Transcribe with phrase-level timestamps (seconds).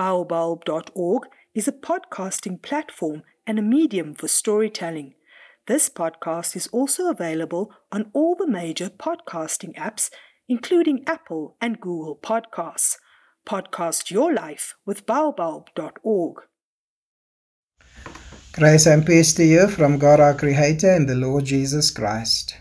[0.00, 1.24] Baobulb.org
[1.54, 5.12] is a podcasting platform and a medium for storytelling.
[5.66, 10.08] This podcast is also available on all the major podcasting apps,
[10.48, 12.96] including Apple and Google Podcasts.
[13.46, 16.36] Podcast your life with Baobulb.org.
[18.54, 22.56] Grace and peace to you from God our Creator and the Lord Jesus Christ.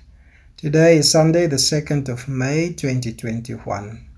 [0.57, 4.08] Today is Sunday, the 2nd of May 2021.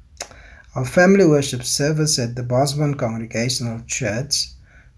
[0.74, 4.52] Our family worship service at the Bosmont Congregational Church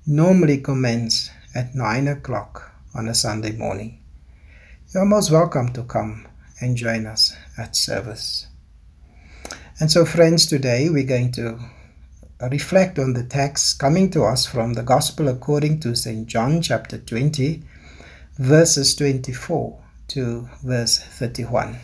[0.06, 4.00] normally commence at 9 o'clock on a Sunday morning.
[4.94, 6.28] You are most welcome to come
[6.62, 8.46] and join us at service.
[9.80, 11.58] And so, friends, today we're going to
[12.52, 16.28] reflect on the text coming to us from the Gospel according to St.
[16.28, 17.64] John chapter 20,
[18.38, 21.80] verses 24 to verse 31.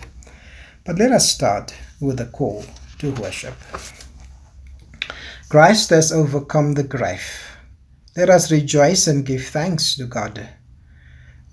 [0.86, 2.64] But let us start with a call
[3.00, 3.56] to worship.
[5.50, 7.24] Christ has overcome the grave.
[8.16, 10.48] Let us rejoice and give thanks to God.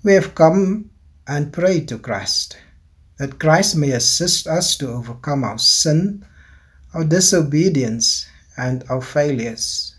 [0.03, 0.91] We have come
[1.27, 2.57] and prayed to Christ
[3.17, 6.25] that Christ may assist us to overcome our sin,
[6.93, 9.95] our disobedience, and our failures.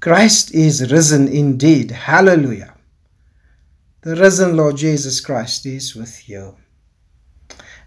[0.00, 1.90] Christ is risen indeed.
[1.90, 2.74] Hallelujah.
[4.02, 6.56] The risen Lord Jesus Christ is with you.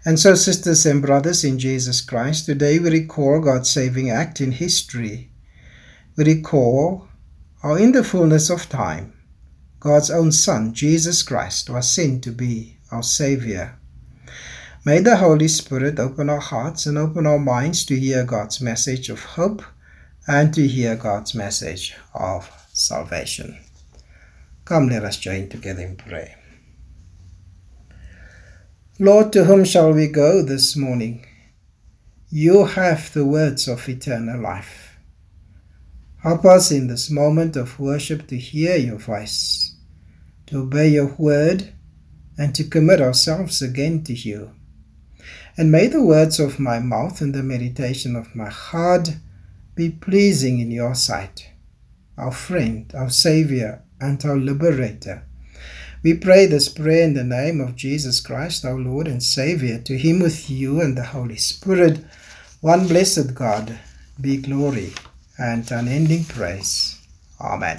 [0.08, 4.52] And so, sisters and brothers in Jesus Christ, today we recall God's saving act in
[4.52, 5.30] history.
[6.16, 7.08] We recall
[7.62, 9.12] how, in the fullness of time,
[9.80, 13.78] God's own Son, Jesus Christ, was sent to be our Savior.
[14.82, 19.10] May the Holy Spirit open our hearts and open our minds to hear God's message
[19.10, 19.62] of hope
[20.26, 23.58] and to hear God's message of salvation.
[24.64, 26.37] Come, let us join together in prayer.
[29.00, 31.24] Lord, to whom shall we go this morning?
[32.30, 34.98] You have the words of eternal life.
[36.24, 39.76] Help us in this moment of worship to hear your voice,
[40.46, 41.72] to obey your word,
[42.36, 44.50] and to commit ourselves again to you.
[45.56, 49.10] And may the words of my mouth and the meditation of my heart
[49.76, 51.48] be pleasing in your sight,
[52.16, 55.27] our friend, our Saviour, and our liberator.
[56.00, 59.80] We pray this prayer in the name of Jesus Christ, our Lord and Savior.
[59.80, 62.04] To him with you and the Holy Spirit,
[62.60, 63.76] one blessed God,
[64.20, 64.92] be glory
[65.38, 67.00] and unending praise.
[67.40, 67.78] Amen.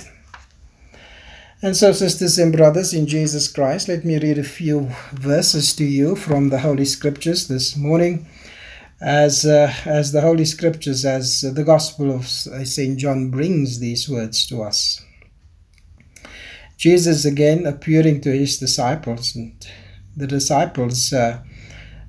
[1.62, 5.85] And so, sisters and brothers in Jesus Christ, let me read a few verses to
[5.85, 8.28] you from the Holy Scriptures this morning.
[9.00, 12.97] As, uh, as the Holy Scriptures, as the Gospel of St.
[12.97, 15.02] John brings these words to us.
[16.79, 19.53] Jesus again appearing to his disciples, and
[20.16, 21.44] the disciples, uh,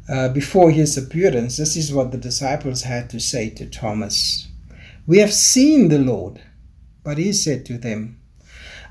[0.09, 4.47] uh, before his appearance, this is what the disciples had to say to Thomas
[5.09, 6.41] We have seen the Lord.
[7.03, 8.21] But he said to them,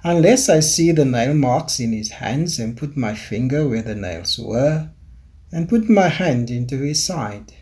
[0.03, 3.95] Unless I see the nail marks in his hands, and put my finger where the
[3.95, 4.89] nails were,
[5.49, 7.53] and put my hand into his side,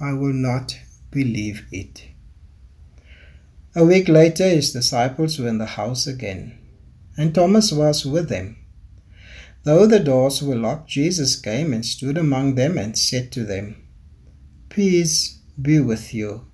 [0.00, 0.78] I will not
[1.10, 2.04] believe it.
[3.74, 6.58] A week later, his disciples were in the house again
[7.16, 8.56] and Thomas was with them.
[9.64, 13.76] Though the doors were locked, Jesus came and stood among them and said to them,
[14.68, 16.46] Peace be with you.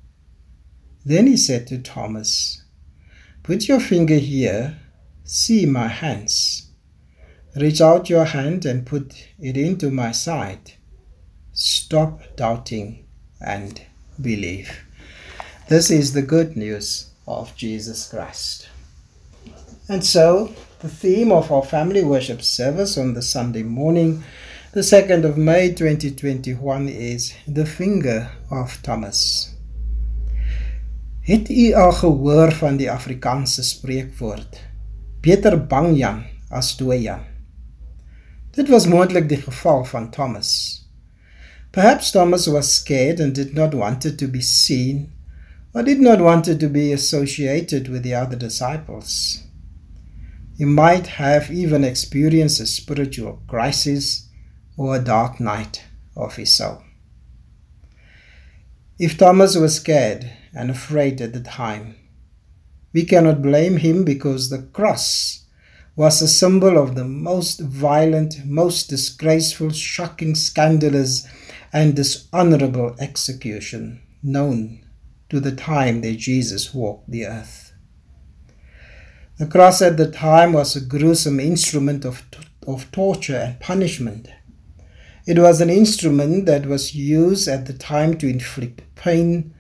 [1.05, 2.63] Then he said to Thomas,
[3.43, 4.79] Put your finger here,
[5.25, 6.71] see my hands.
[7.57, 10.73] Reach out your hand and put it into my side.
[11.53, 13.05] Stop doubting
[13.41, 13.83] and
[14.21, 14.85] believe.
[15.69, 18.69] This is the good news of Jesus Christ.
[19.93, 24.25] And so, the theme of our family worship service on the Sunday morning,
[24.73, 29.51] the 2nd of May 2021, is The Finger of Thomas.
[31.21, 34.61] Het u al gehoor van die Afrikaanse spreekwoord:
[35.21, 37.29] Beter bang Jan as dooi Jan?
[38.57, 40.89] Dit was moontlik die geval van Thomas.
[41.71, 45.13] Perhaps Thomas was scared and did not want it to be seen,
[45.75, 49.43] or did not want it to be associated with the other disciples.
[50.63, 54.29] He might have even experienced a spiritual crisis
[54.77, 55.83] or a dark night
[56.17, 56.85] of his soul.
[58.97, 61.97] If Thomas was scared and afraid at the time,
[62.93, 65.47] we cannot blame him because the cross
[65.97, 71.27] was a symbol of the most violent, most disgraceful, shocking, scandalous,
[71.73, 74.87] and dishonorable execution known
[75.29, 77.72] to the time that Jesus walked the earth.
[79.43, 82.23] The cross at the time was a gruesome instrument of,
[82.65, 84.29] of torture and punishment.
[85.27, 89.53] It was an instrument that was used at the time to inflict pain,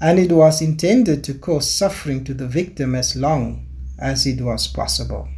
[0.00, 3.66] and it was intended to cause suffering to the victim as long
[3.98, 5.28] as it was possible.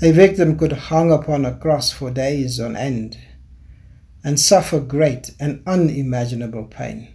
[0.00, 3.18] A victim could hang upon a cross for days on end
[4.22, 7.08] and suffer great and unimaginable pain.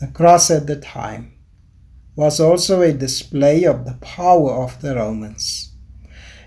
[0.00, 1.35] The cross at the time
[2.16, 5.72] was also a display of the power of the Romans.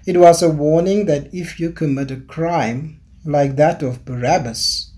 [0.06, 4.94] It was a warning that if you commit a crime like that of Barabbas,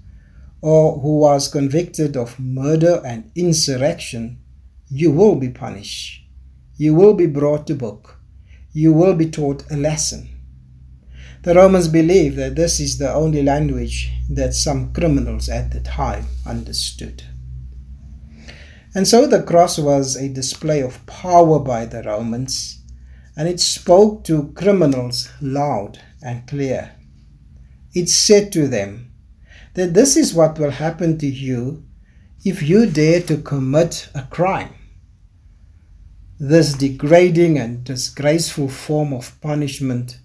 [0.62, 4.39] or who was convicted of murder and insurrection,
[4.89, 6.23] you will be punished.
[6.77, 8.19] You will be brought to book.
[8.71, 10.29] You will be taught a lesson.
[11.44, 16.27] The Romans believed that this is the only language that some criminals at the time
[16.45, 17.24] understood.
[18.93, 22.79] And so the cross was a display of power by the Romans,
[23.38, 26.91] and it spoke to criminals loud and clear.
[27.93, 29.13] It said to them
[29.75, 31.85] that this is what will happen to you
[32.43, 34.73] if you dare to commit a crime.
[36.38, 40.17] This degrading and disgraceful form of punishment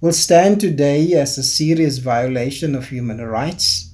[0.00, 3.87] will stand today as a serious violation of human rights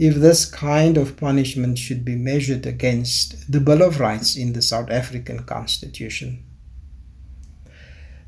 [0.00, 4.62] if this kind of punishment should be measured against the Bill of Rights in the
[4.62, 6.42] South African Constitution.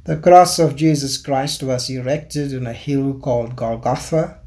[0.04, 4.40] The cross of Jesus Christ was erected on a hill called Golgotha,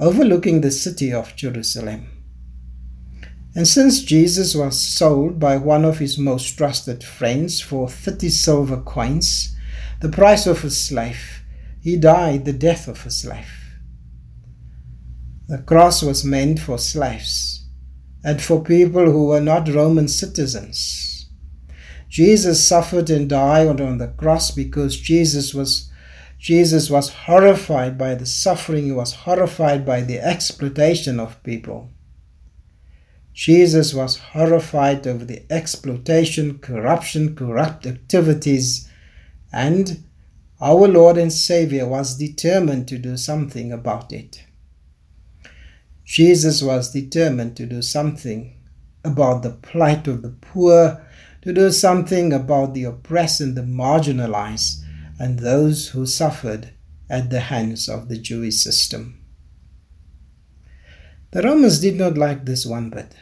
[0.00, 2.08] overlooking the city of Jerusalem.
[3.54, 8.78] And since Jesus was sold by one of his most trusted friends for 30 silver
[8.78, 9.54] coins,
[10.00, 11.44] the price of his life,
[11.80, 13.65] he died the death of his slave.
[15.48, 17.66] The cross was meant for slaves
[18.24, 21.28] and for people who were not Roman citizens.
[22.08, 25.90] Jesus suffered and died on the cross because Jesus was
[26.38, 31.90] Jesus was horrified by the suffering, he was horrified by the exploitation of people.
[33.32, 38.88] Jesus was horrified over the exploitation, corruption, corrupt activities,
[39.52, 40.04] and
[40.60, 44.45] our Lord and Savior was determined to do something about it.
[46.06, 48.54] Jesus was determined to do something
[49.04, 51.04] about the plight of the poor,
[51.42, 54.82] to do something about the oppressed and the marginalized,
[55.18, 56.70] and those who suffered
[57.10, 59.20] at the hands of the Jewish system.
[61.32, 63.16] The Romans did not like this one bit.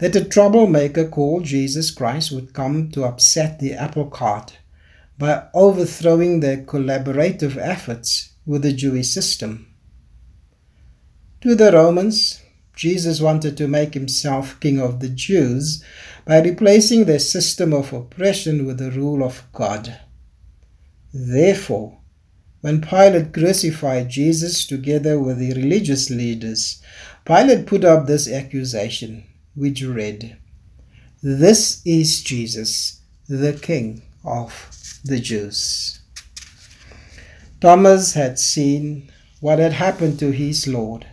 [0.00, 4.58] That a troublemaker called Jesus Christ would come to upset the apple cart
[5.18, 9.73] by overthrowing their collaborative efforts with the Jewish system.
[11.44, 12.40] To the Romans,
[12.74, 15.84] Jesus wanted to make himself king of the Jews
[16.24, 19.94] by replacing their system of oppression with the rule of God.
[21.12, 21.98] Therefore,
[22.62, 26.80] when Pilate crucified Jesus together with the religious leaders,
[27.26, 29.24] Pilate put up this accusation,
[29.54, 30.38] which read,
[31.22, 34.70] This is Jesus, the King of
[35.04, 36.00] the Jews.
[37.60, 41.06] Thomas had seen what had happened to his Lord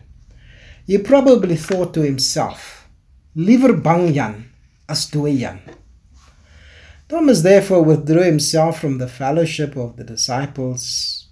[0.86, 2.89] he probably thought to himself,
[3.36, 4.51] Liever bang Jan
[4.89, 5.62] as Jan.
[7.07, 11.28] Thomas therefore withdrew himself from the fellowship of the disciples.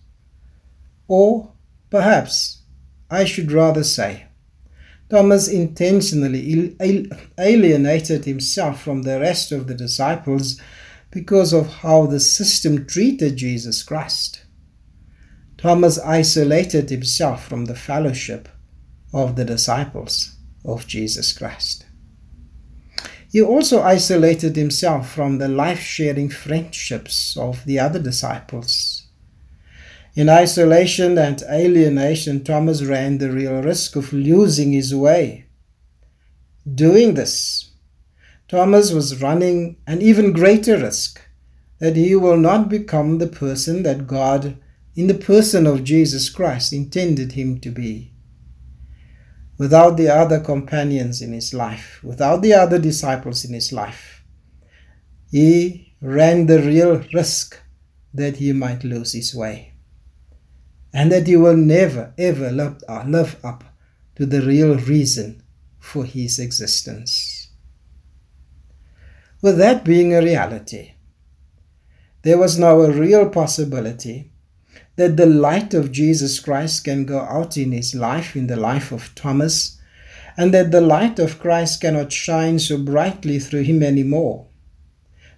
[1.07, 1.53] Or,
[1.89, 2.63] perhaps,
[3.09, 4.27] I should rather say,
[5.09, 6.75] Thomas intentionally
[7.37, 10.61] alienated himself from the rest of the disciples
[11.11, 14.45] because of how the system treated Jesus Christ.
[15.57, 18.47] Thomas isolated himself from the fellowship
[19.13, 20.35] of the disciples
[20.65, 21.85] of Jesus Christ.
[23.31, 29.07] He also isolated himself from the life sharing friendships of the other disciples.
[30.15, 35.45] In isolation and alienation, Thomas ran the real risk of losing his way.
[36.71, 37.69] Doing this,
[38.47, 41.21] Thomas was running an even greater risk
[41.77, 44.57] that he will not become the person that God,
[44.95, 48.11] in the person of Jesus Christ, intended him to be
[49.59, 54.23] without the other companions in his life, without the other disciples in his life.
[55.29, 57.59] He ran the real risk
[58.13, 59.73] that he might lose his way
[60.91, 63.63] and that he will never ever live, uh, up
[64.15, 65.43] to the real reason
[65.77, 67.51] for his existence.
[69.41, 70.93] With that being a reality,
[72.23, 74.31] there was now a real possibility
[74.99, 78.91] that the light of Jesus Christ can go out in his life, in the life
[78.91, 79.79] of Thomas,
[80.35, 84.47] and that the light of Christ cannot shine so brightly through him anymore.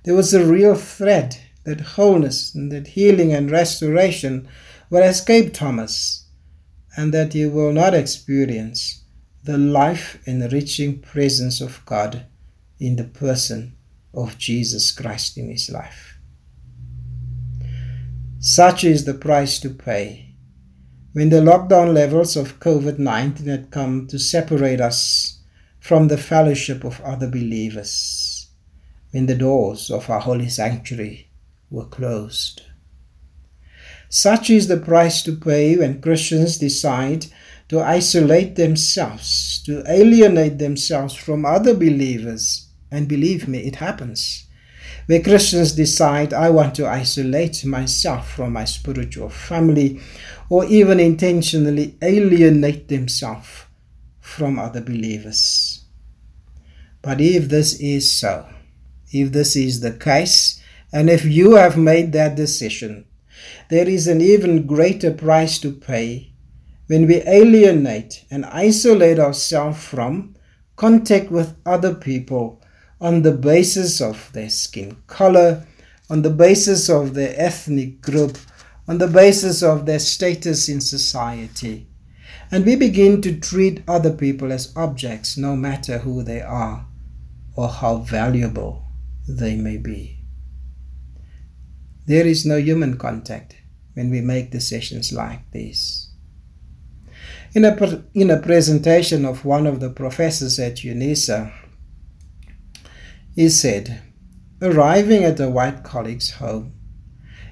[0.04, 4.48] There was a real threat that wholeness and that healing and restoration
[4.90, 6.26] will escape Thomas,
[6.98, 9.04] and that he will not experience
[9.44, 12.26] the life enriching presence of God
[12.80, 13.78] in the person
[14.12, 16.11] of Jesus Christ in his life.
[18.44, 20.34] Such is the price to pay
[21.14, 25.42] when the lockdown levels of COVID 19 had come to separate us
[25.80, 28.48] from the fellowship of other believers,
[29.12, 31.30] when the doors of our holy sanctuary
[31.70, 32.64] were closed.
[34.10, 37.28] Such is the price to pay when Christians decide
[37.70, 42.70] to isolate themselves, to alienate themselves from other believers.
[42.90, 44.48] And believe me, it happens.
[45.12, 50.00] Where Christians decide, I want to isolate myself from my spiritual family,
[50.50, 53.66] or even intentionally alienate themselves
[54.22, 55.84] from other believers.
[57.02, 58.48] But if this is so,
[59.12, 60.64] if this is the case,
[60.94, 63.04] and if you have made that decision,
[63.70, 66.32] there is an even greater price to pay
[66.88, 70.38] when we alienate and isolate ourselves from
[70.78, 72.61] contact with other people
[73.02, 75.66] on the basis of their skin color,
[76.10, 78.38] on the basis of their ethnic group,
[78.88, 81.88] on the basis of their status in society.
[82.52, 86.86] And we begin to treat other people as objects, no matter who they are
[87.56, 88.86] or how valuable
[89.28, 90.20] they may be.
[92.06, 93.56] There is no human contact
[93.94, 96.12] when we make decisions like this.
[97.54, 101.52] In a, in a presentation of one of the professors at UNISA,
[103.36, 104.02] he said,
[104.62, 106.74] arriving at a white colleague's home,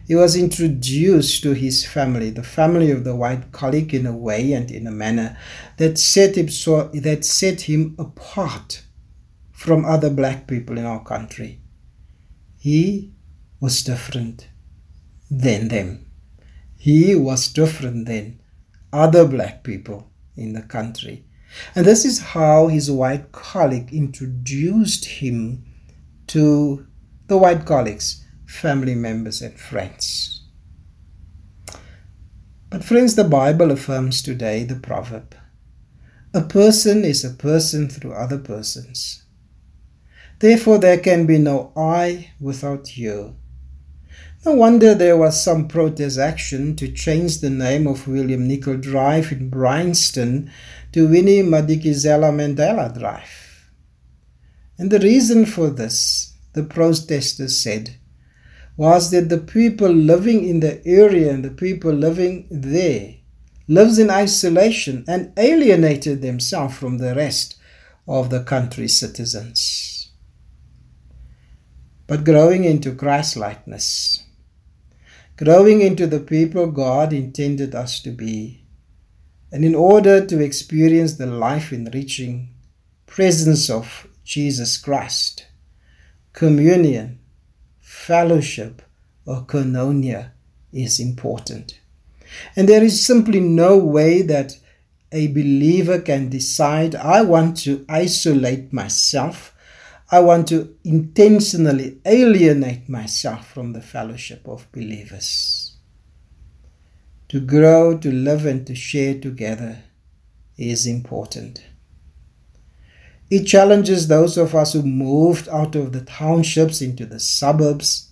[0.10, 4.54] he was introduced to his family, the family of the white colleague, in a way
[4.54, 5.38] and in a manner
[5.78, 8.84] that set him, so, that set him apart
[9.52, 11.62] from other black people in our country.
[12.58, 13.14] He
[13.60, 14.48] was different
[15.30, 16.08] than them.
[16.76, 18.42] He was different than
[18.92, 21.26] other black people in the country.
[21.76, 25.66] And this is how his white colleague introduced him
[26.30, 26.88] to
[27.28, 30.42] the white colleagues, family members, and friends.
[32.70, 35.36] But, friends, the Bible affirms today the proverb
[36.32, 39.24] a person is a person through other persons.
[40.38, 43.36] Therefore, there can be no I without you.
[44.46, 49.32] No wonder there was some protest action to change the name of William Nicol Drive
[49.32, 50.52] in Bryanston
[50.92, 53.49] to Winnie Madikizela Mandela Drive.
[54.80, 57.98] And the reason for this, the protesters said,
[58.78, 63.16] was that the people living in the area and the people living there
[63.68, 67.58] lives in isolation and alienated themselves from the rest
[68.08, 70.12] of the country's citizens.
[72.08, 74.24] But growing into Christlikeness,
[75.36, 78.66] growing into the people God intended us to be.
[79.52, 82.56] And in order to experience the life enriching
[83.06, 85.48] presence of Jesus Christ,
[86.34, 87.20] communion,
[87.80, 88.82] fellowship,
[89.26, 90.32] or koinonia
[90.72, 91.80] is important.
[92.56, 94.58] And there is simply no way that
[95.12, 99.56] a believer can decide, I want to isolate myself
[100.12, 105.76] I want to intentionally alienate myself from the fellowship of believers.
[107.28, 109.84] To grow, to live, and to share together
[110.58, 111.64] is important.
[113.30, 118.12] It challenges those of us who moved out of the townships into the suburbs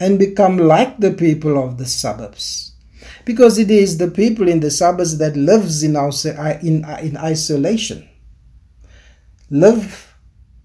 [0.00, 2.72] and become like the people of the suburbs.
[3.24, 6.10] Because it is the people in the suburbs that lives in, our,
[6.62, 8.08] in, in isolation,
[9.50, 10.14] live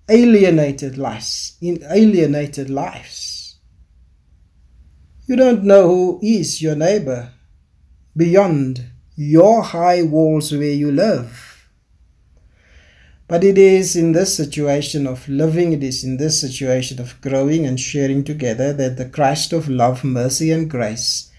[0.07, 3.57] alienated lives, in alienated lives.
[5.25, 7.31] You don't know who is your neighbor
[8.15, 8.85] beyond
[9.15, 11.52] your high walls where you live.
[13.27, 17.65] But it is in this situation of living, it is in this situation of growing
[17.65, 21.31] and sharing together that the Christ of love, mercy, and grace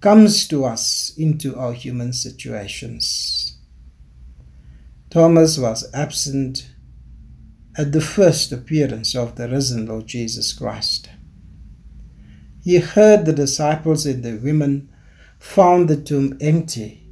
[0.00, 3.56] comes to us into our human situations.
[5.10, 6.70] Thomas was absent
[7.76, 11.08] at the first appearance of the risen Lord Jesus Christ.
[12.62, 14.90] He heard the disciples and the women
[15.38, 17.08] found the tomb empty.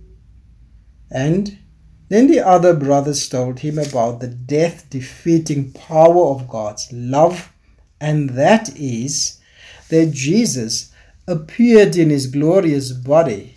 [1.11, 1.59] And
[2.08, 7.52] then the other brothers told him about the death defeating power of God's love,
[8.00, 9.40] and that is
[9.88, 10.92] that Jesus
[11.26, 13.56] appeared in his glorious body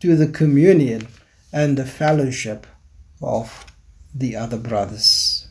[0.00, 1.08] to the communion
[1.52, 2.66] and the fellowship
[3.22, 3.66] of
[4.14, 5.48] the other brothers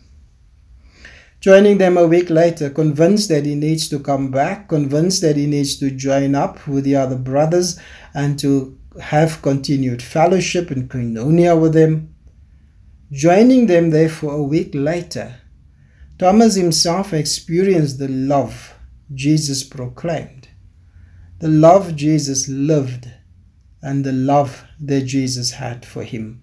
[1.48, 5.46] joining them a week later, convinced that he needs to come back, convinced that he
[5.46, 7.80] needs to join up with the other brothers
[8.14, 12.14] and to have continued fellowship and koinonia with them.
[13.12, 15.38] Joining them therefore a week later,
[16.20, 18.74] Thomas himself experienced the love
[19.14, 20.50] Jesus proclaimed,
[21.40, 23.10] the love Jesus lived,
[23.82, 26.42] and the love that Jesus had for him.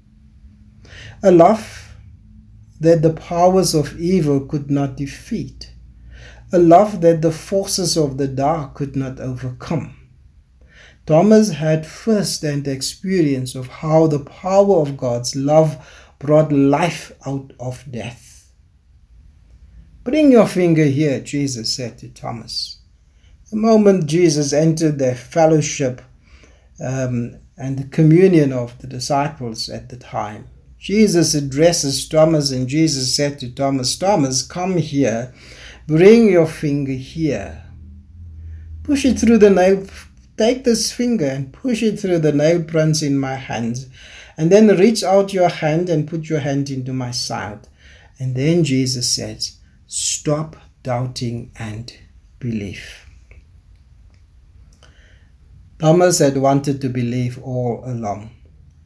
[1.22, 1.94] A love
[2.80, 5.70] that the powers of evil could not defeat,
[6.50, 9.96] a love that the forces of the dark could not overcome.
[11.04, 15.86] Thomas had first-hand experience of how the power of God's love
[16.18, 18.52] brought life out of death.
[20.04, 22.78] Bring your finger here, Jesus said to Thomas.
[23.50, 26.02] The moment Jesus entered the fellowship
[26.84, 33.16] um, and the communion of the disciples at the time, Jesus addresses Thomas, and Jesus
[33.16, 35.32] said to Thomas, Thomas, come here,
[35.86, 37.64] bring your finger here.
[38.82, 39.86] Push it through the nail,
[40.36, 43.86] take this finger and push it through the nail prints in my hands,
[44.36, 47.68] and then reach out your hand and put your hand into my side.
[48.18, 51.92] And then Jesus says, Stop doubting and
[52.38, 53.06] believe.
[55.78, 58.30] Thomas had wanted to believe all along,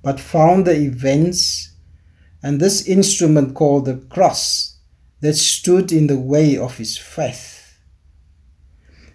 [0.03, 1.73] but found the events
[2.43, 4.79] and this instrument called the cross
[5.21, 7.79] that stood in the way of his faith.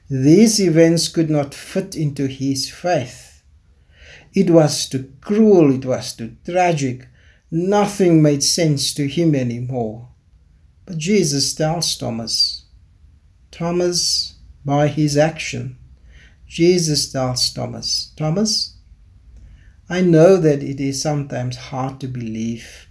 [0.09, 3.32] These events could not fit into his faith.
[4.33, 7.07] It was too cruel, it was too tragic.
[7.51, 10.09] Nothing made sense to him anymore.
[10.85, 12.65] But Jesus tells Thomas,
[13.51, 14.35] Thomas,
[14.65, 15.77] by his action,
[16.47, 18.77] Jesus tells Thomas, Thomas,
[19.87, 22.87] I know that it is sometimes hard to believe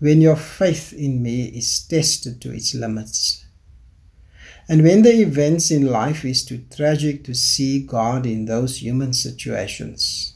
[0.00, 3.44] when your faith in me is tested to its limits.
[4.68, 9.12] And when the events in life is too tragic to see God in those human
[9.12, 10.31] situations.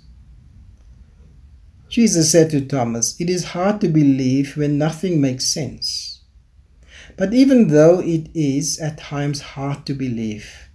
[1.97, 6.21] Jesus said to Thomas, It is hard to believe when nothing makes sense.
[7.17, 10.69] But even though it is at times hard to believe,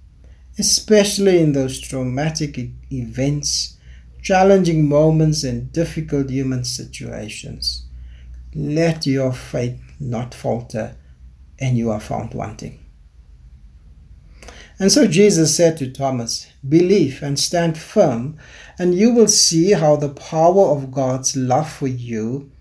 [0.57, 2.57] especially in those traumatic
[2.91, 3.77] events,
[4.24, 7.85] challenging moments, and difficult human situations,
[8.55, 10.96] let your faith not falter,
[11.59, 12.80] and you are found wanting.
[14.81, 18.39] And so Jesus said to Thomas, Believe and stand firm,
[18.79, 22.51] and you will see how the power of God's love for you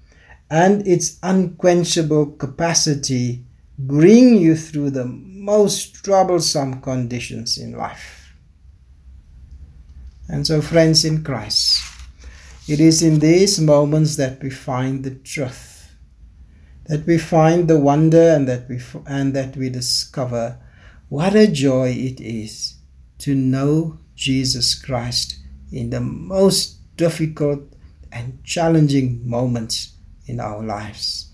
[0.50, 3.42] and its unquenchable capacity
[3.78, 8.35] bring you through the most troublesome conditions in life.
[10.28, 11.83] And so, friends in Christ,
[12.68, 15.68] it is in these moments that we find the truth
[16.85, 20.59] that we find the wonder and that we and that we discover
[21.11, 22.77] what a joy it is
[23.18, 25.38] to know Jesus Christ
[25.73, 27.61] in the most difficult
[28.12, 29.94] and challenging moments
[30.27, 31.33] in our lives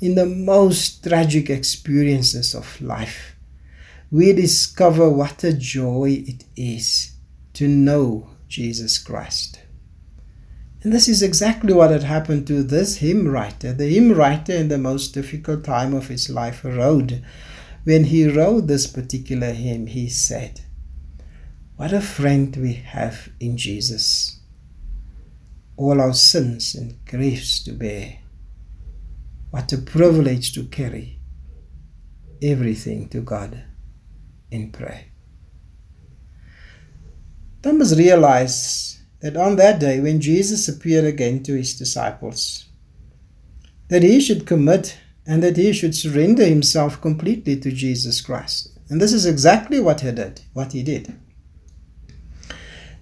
[0.00, 3.36] in the most tragic experiences of life
[4.10, 7.12] we discover what a joy it is
[7.52, 9.60] to know Jesus Christ
[10.82, 13.74] and this is exactly what had happened to this hymn writer.
[13.74, 17.20] The hymn writer, in the most difficult time of his life, wrote.
[17.84, 20.60] When he wrote this particular hymn, he said,
[21.76, 24.40] What a friend we have in Jesus!
[25.76, 28.18] All our sins and griefs to bear.
[29.50, 31.20] What a privilege to carry
[32.42, 33.64] everything to God
[34.50, 35.06] in prayer.
[37.62, 42.66] Thomas realized that on that day when Jesus appeared again to his disciples,
[43.88, 48.78] that he should commit and that he should surrender himself completely to Jesus Christ.
[48.88, 51.18] And this is exactly what he did, what he did.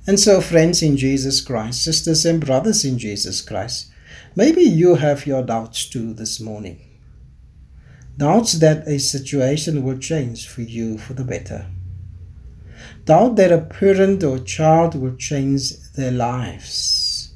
[0.07, 3.91] And so, friends in Jesus Christ, sisters and brothers in Jesus Christ,
[4.35, 6.81] maybe you have your doubts too this morning.
[8.17, 11.67] Doubts that a situation will change for you for the better
[13.09, 17.33] doubt that a parent or child will change their lives.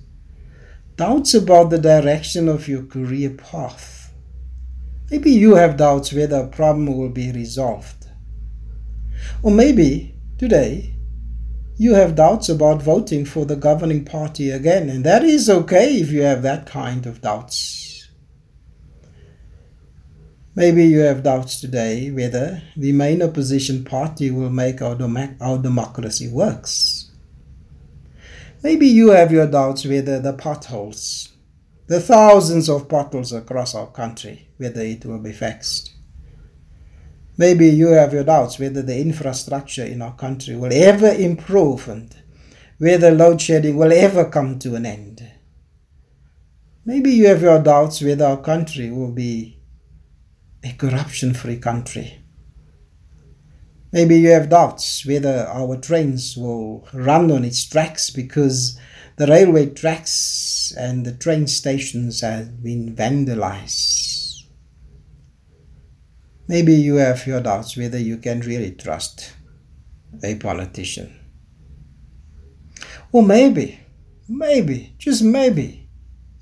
[0.97, 3.92] Doubts about the direction of your career path.
[5.13, 8.07] Maybe you have doubts whether a problem will be resolved.
[9.43, 10.95] Or maybe today
[11.77, 16.11] you have doubts about voting for the governing party again, and that is okay if
[16.11, 18.09] you have that kind of doubts.
[20.55, 25.59] Maybe you have doubts today whether the main opposition party will make our, dem- our
[25.59, 27.11] democracy works.
[28.63, 31.29] Maybe you have your doubts whether the potholes,
[31.93, 35.93] the thousands of potholes across our country, whether it will be fixed.
[37.37, 42.17] Maybe you have your doubts whether the infrastructure in our country will ever improve and
[42.79, 45.31] whether load shedding will ever come to an end.
[46.87, 49.61] Maybe you have your doubts whether our country will be
[50.65, 52.25] a corruption free country.
[53.93, 58.79] Maybe you have doubts whether our trains will run on its tracks because
[59.17, 64.45] the railway tracks and the train stations have been vandalized.
[66.49, 69.33] Maybe you have your doubts whether you can really trust
[70.23, 71.19] a politician.
[73.13, 73.81] Or maybe,
[74.29, 75.89] maybe, just maybe,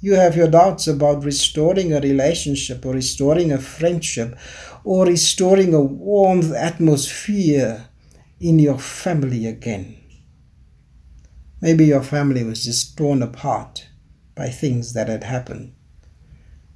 [0.00, 4.36] you have your doubts about restoring a relationship or restoring a friendship
[4.82, 7.86] or restoring a warm atmosphere
[8.40, 9.96] in your family again.
[11.60, 13.86] Maybe your family was just torn apart
[14.34, 15.74] by things that had happened.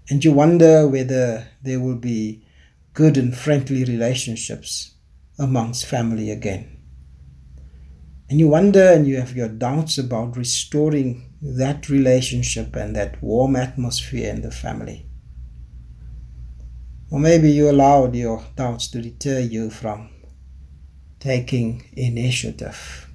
[0.09, 2.45] And you wonder whether there will be
[2.93, 4.95] good and friendly relationships
[5.39, 6.79] amongst family again.
[8.29, 13.57] And you wonder and you have your doubts about restoring that relationship and that warm
[13.57, 15.07] atmosphere in the family.
[17.11, 20.11] Or maybe you allowed your doubts to deter you from
[21.21, 23.09] taking initiative.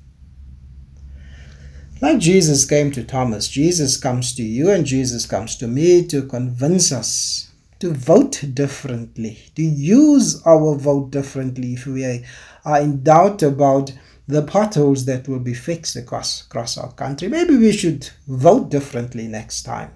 [2.02, 6.26] Like Jesus came to Thomas, Jesus comes to you and Jesus comes to me to
[6.26, 12.24] convince us to vote differently, to use our vote differently if we
[12.64, 13.92] are in doubt about
[14.30, 17.28] the potholes that will be fixed across, across our country.
[17.28, 19.92] Maybe we should vote differently next time.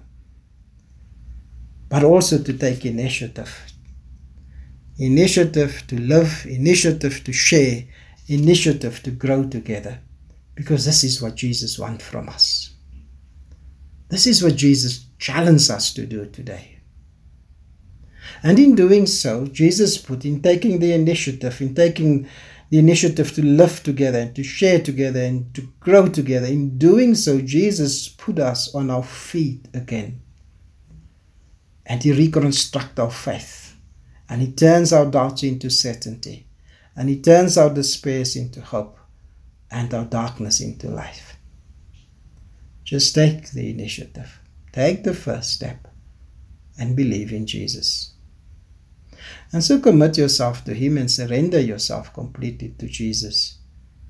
[1.88, 3.72] But also to take initiative.
[4.98, 7.84] Initiative to live, initiative to share,
[8.28, 10.00] initiative to grow together.
[10.54, 12.74] Because this is what Jesus wants from us.
[14.08, 16.78] This is what Jesus challenges us to do today.
[18.42, 22.28] And in doing so, Jesus put in taking the initiative, in taking
[22.70, 26.46] the initiative to live together and to share together and to grow together.
[26.46, 30.20] In doing so, Jesus put us on our feet again.
[31.86, 33.76] And He reconstructs our faith.
[34.28, 36.46] And He turns our doubts into certainty.
[36.96, 38.98] And He turns our despair into hope
[39.74, 41.36] and our darkness into life.
[42.84, 44.40] Just take the initiative,
[44.72, 45.88] take the first step,
[46.78, 48.12] and believe in Jesus.
[49.52, 53.58] And so commit yourself to Him and surrender yourself completely to Jesus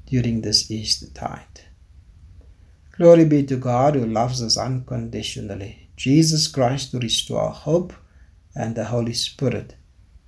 [0.07, 1.61] during this Easter tide.
[2.93, 7.95] Glory be to God who loves us unconditionally, Jesus Christ who restores hope,
[8.55, 9.77] and the Holy Spirit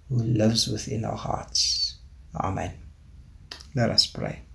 [0.08, 1.98] who lives within our hearts.
[2.34, 2.72] Amen.
[3.74, 4.45] Let us pray.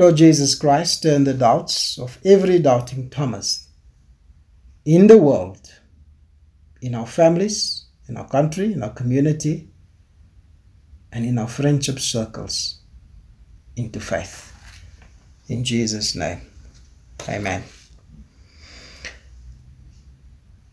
[0.00, 3.68] Lord Jesus Christ, turn the doubts of every doubting Thomas
[4.86, 5.60] in the world,
[6.80, 9.68] in our families, in our country, in our community,
[11.12, 12.80] and in our friendship circles
[13.76, 14.54] into faith.
[15.48, 16.40] In Jesus' name,
[17.28, 17.62] amen.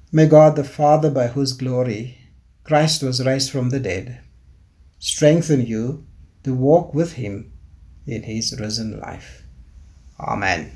[0.09, 2.17] May God the Father, by whose glory
[2.63, 4.21] Christ was raised from the dead,
[4.99, 6.07] strengthen you
[6.45, 7.51] to walk with him
[8.07, 9.43] in his risen life.
[10.19, 10.71] Amen.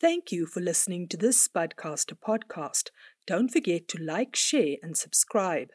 [0.00, 2.88] Thank you for listening to this Spudcaster podcast.
[3.26, 5.68] Don't forget to like, share, and subscribe.